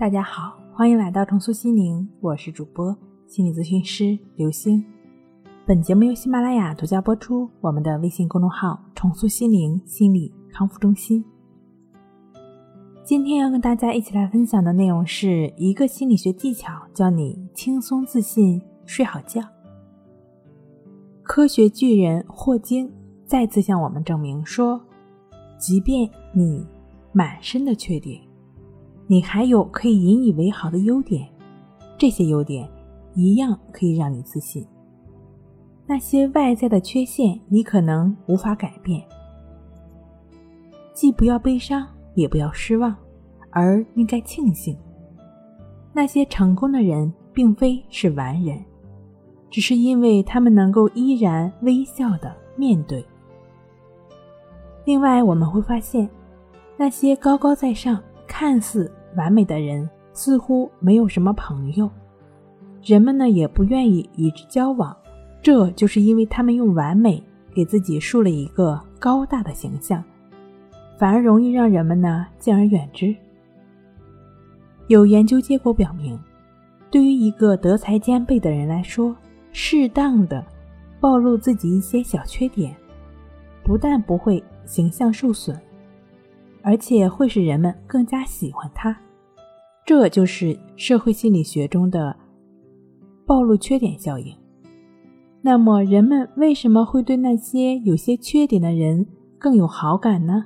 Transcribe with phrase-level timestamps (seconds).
[0.00, 2.96] 大家好，欢迎来到重塑心灵，我是主播
[3.26, 4.82] 心理咨询师刘星。
[5.66, 7.46] 本节目由喜马拉雅独家播出。
[7.60, 11.22] 我们的微信公众号“重塑心灵心理康复中心”。
[13.04, 19.42] 今天要跟大家一起来分享的内容是一个心理学技巧，教你轻松自信睡好觉。
[21.22, 22.90] 科学巨人霍金
[23.26, 24.80] 再次向我们证明说，
[25.58, 26.66] 即便你
[27.12, 28.18] 满身的缺点。
[29.10, 31.28] 你还有可以引以为豪的优点，
[31.98, 32.70] 这些优点
[33.12, 34.64] 一样可以让你自信。
[35.84, 39.02] 那些外在的缺陷，你可能无法改变，
[40.94, 41.84] 既不要悲伤，
[42.14, 42.94] 也不要失望，
[43.50, 44.78] 而应该庆幸。
[45.92, 48.64] 那些成功的人并非是完人，
[49.50, 53.04] 只是因为他们能够依然微笑的面对。
[54.84, 56.08] 另外，我们会发现，
[56.76, 58.88] 那些高高在上，看似……
[59.16, 61.88] 完美的人似乎没有什么朋友，
[62.82, 64.96] 人们呢也不愿意与之交往，
[65.42, 67.22] 这就是因为他们用完美
[67.54, 70.02] 给自己树了一个高大的形象，
[70.98, 73.14] 反而容易让人们呢敬而远之。
[74.88, 76.18] 有研究结果表明，
[76.90, 79.14] 对于一个德才兼备的人来说，
[79.52, 80.44] 适当的
[81.00, 82.74] 暴露自己一些小缺点，
[83.62, 85.56] 不但不会形象受损。
[86.62, 88.96] 而且会使人们更加喜欢他，
[89.84, 92.14] 这就是社会心理学中的
[93.26, 94.34] 暴露缺点效应。
[95.42, 99.06] 那么，人们为什么会对那些有些缺点的人
[99.38, 100.44] 更有好感呢？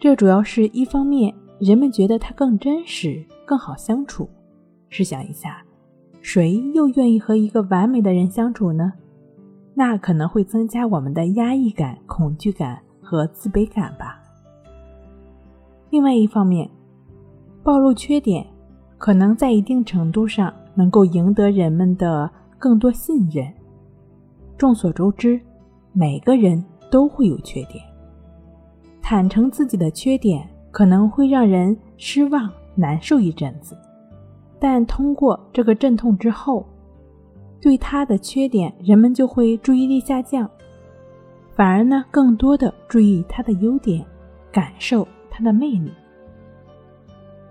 [0.00, 4.28] 这主要是一方面，人们觉得他更真实、更好相处。
[4.88, 5.62] 试想一下，
[6.22, 8.94] 谁又愿意和一个完美的人相处呢？
[9.74, 14.21] 那可能会增加我们的压抑感、恐惧感和自卑感吧。
[15.92, 16.70] 另外一方面，
[17.62, 18.46] 暴露缺点
[18.96, 23.46] 可能在一定程度上能够赢得人们的更多信任。
[24.56, 25.38] 众所周知，
[25.92, 27.84] 每个人都会有缺点，
[29.02, 33.76] 坦诚自己的缺点可能会让人失望、难受一阵子，
[34.58, 36.64] 但通过这个阵痛之后，
[37.60, 40.48] 对他的缺点人们就会注意力下降，
[41.54, 44.02] 反而呢更多的注意他的优点，
[44.50, 45.06] 感受。
[45.32, 45.90] 他的魅力。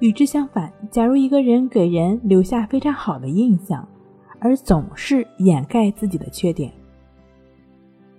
[0.00, 3.88] 与之相反，假如一个人给人留下非常好的印象，
[4.40, 6.72] 而总是掩盖自己的缺点，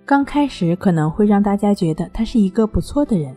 [0.06, 3.36] 刚开始可能会让大家觉得他是一个不错的人，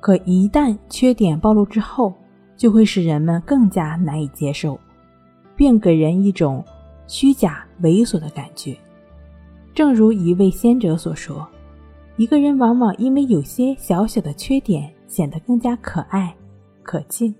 [0.00, 2.14] 可一旦缺点暴露之后，
[2.56, 4.78] 就会使人们更加难以接受，
[5.56, 6.64] 并给人一种
[7.08, 8.76] 虚假猥琐的感觉。
[9.74, 11.44] 正如一位先哲所说
[12.16, 16.34] ：“一个人往往因为有些小小的缺点。”显得更加可爱、
[16.82, 17.34] 可敬。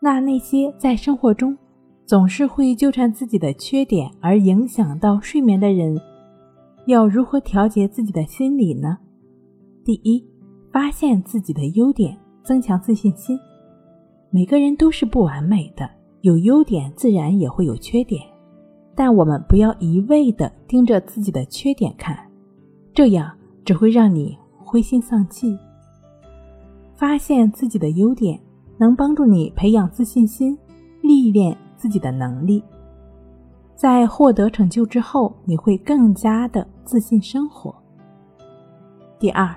[0.00, 1.56] 那那些在生活中
[2.06, 6.00] 总是会纠缠自己的缺点而影响到睡眠的人，
[6.86, 8.98] 要如何调节自己的心理呢？
[9.84, 10.24] 第一，
[10.72, 13.38] 发现自己的优点，增强自信心。
[14.30, 15.88] 每个人都是不完美的，
[16.22, 18.22] 有优点自然也会有缺点，
[18.94, 22.16] 但我们不要一味的盯着自己的缺点看，
[22.94, 23.30] 这样
[23.64, 25.58] 只会让你灰心丧气。
[27.00, 28.38] 发现自己的优点，
[28.76, 30.54] 能帮助你培养自信心，
[31.00, 32.62] 历练自己的能力。
[33.74, 37.74] 在获得成就之后，你会更加的自信生活。
[39.18, 39.56] 第二，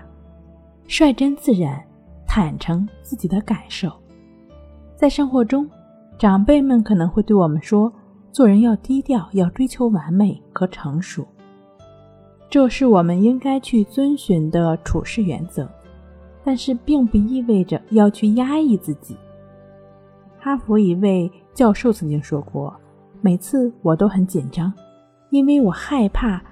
[0.87, 1.83] 率真自然，
[2.25, 3.91] 坦诚自己的感受。
[4.95, 5.69] 在生活中，
[6.17, 7.91] 长辈们可能会对我们说，
[8.31, 11.27] 做人要低调，要追求完美和成熟，
[12.49, 15.69] 这是我们应该去遵循的处事原则。
[16.43, 19.15] 但是并不意味着要去压抑自己。
[20.39, 22.75] 哈佛一位教授曾经说过
[23.21, 24.73] ：“每次我都很紧张，
[25.29, 26.43] 因为我害怕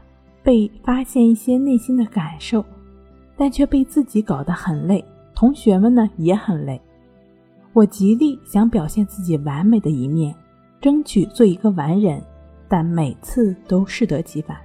[0.41, 2.63] 被发现一些内心的感受，
[3.35, 5.03] 但却被自己搞得很累。
[5.35, 6.79] 同学们呢也很累。
[7.73, 10.33] 我极力想表现自己完美的一面，
[10.79, 12.21] 争取做一个完人，
[12.69, 14.55] 但每次都适得其反。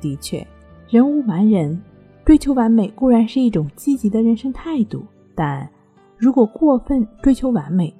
[0.00, 0.44] 的确，
[0.88, 1.80] 人无完人。”
[2.24, 5.68] 追求完美固然是一种积极的人生态度，但
[6.16, 7.92] 如果过分追求完美，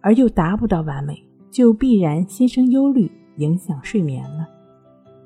[0.00, 4.48] 而又达不到完美，就必然心生忧虑，影响睡眠了。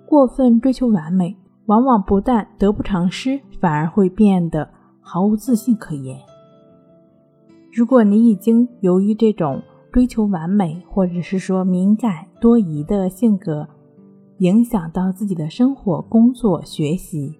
[0.06, 1.36] 过分追求完美，
[1.66, 4.68] 往往不但得不偿失，反而会变得
[5.00, 6.18] 毫无自信可言。
[7.72, 9.62] 如果你已经由于这种
[9.92, 13.68] 追求完美，或者是说敏感多疑的性格，
[14.38, 17.38] 影响到自己的生活、工作、学习。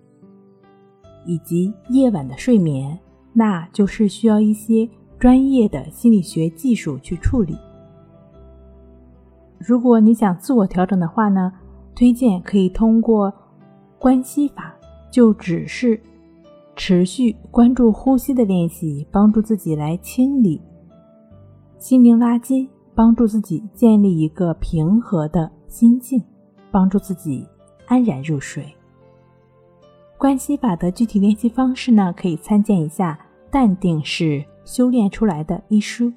[1.25, 2.99] 以及夜晚的睡眠，
[3.33, 4.89] 那就是需要一些
[5.19, 7.57] 专业的心理学技术去处理。
[9.59, 11.53] 如果你想自我调整的话呢，
[11.95, 13.33] 推荐可以通过
[13.99, 14.75] 关系法，
[15.11, 16.01] 就只是
[16.75, 20.61] 持续关注呼吸的练习，帮助自己来清理
[21.79, 26.21] 心灵垃圾，帮助自己建立一个平和的心境，
[26.71, 27.47] 帮助自己
[27.87, 28.65] 安然入睡。
[30.23, 33.19] 关系法的具体练习方式呢，可以参见一下
[33.51, 36.13] 《淡定是修炼出来的》一书。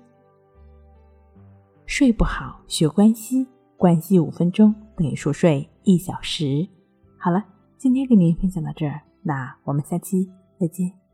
[1.88, 6.68] 睡不好，学关西，关系五分钟等于熟睡一小时。
[7.18, 7.44] 好了，
[7.80, 10.30] 今天跟您分享到这儿，那我们下期
[10.60, 11.05] 再见。